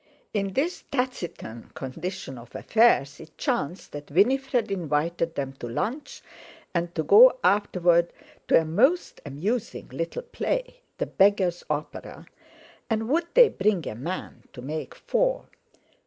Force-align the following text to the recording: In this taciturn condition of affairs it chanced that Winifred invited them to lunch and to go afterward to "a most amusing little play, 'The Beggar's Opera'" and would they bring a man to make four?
In 0.33 0.53
this 0.53 0.83
taciturn 0.89 1.69
condition 1.75 2.39
of 2.39 2.55
affairs 2.55 3.19
it 3.19 3.37
chanced 3.37 3.91
that 3.91 4.09
Winifred 4.09 4.71
invited 4.71 5.35
them 5.35 5.53
to 5.59 5.69
lunch 5.69 6.23
and 6.73 6.95
to 6.95 7.03
go 7.03 7.37
afterward 7.43 8.11
to 8.47 8.59
"a 8.59 8.65
most 8.65 9.21
amusing 9.27 9.89
little 9.89 10.23
play, 10.23 10.79
'The 10.97 11.05
Beggar's 11.05 11.63
Opera'" 11.69 12.25
and 12.89 13.09
would 13.09 13.27
they 13.35 13.49
bring 13.49 13.87
a 13.87 13.93
man 13.93 14.41
to 14.53 14.63
make 14.63 14.95
four? 14.95 15.45